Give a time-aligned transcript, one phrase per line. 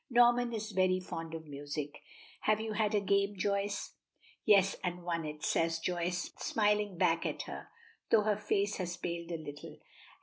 [0.09, 2.01] Norman is very fond of music.
[2.39, 3.93] Have you had a game, Joyce?"
[4.43, 7.67] "Yes, and won it," says Joyce, smiling back at her,
[8.09, 9.77] though her face has paled a little.